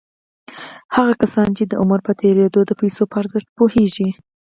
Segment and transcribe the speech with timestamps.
[0.95, 4.09] هغه کسان چې د عمر په تېرېدو د پيسو په ارزښت پوهېږي.